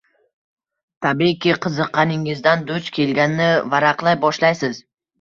[1.07, 4.87] Tabiiyki, qiziqqaningizdan duch kelganini varaqlay boshlaysiz.